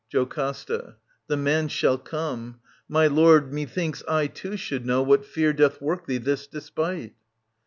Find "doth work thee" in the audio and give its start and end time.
5.53-6.17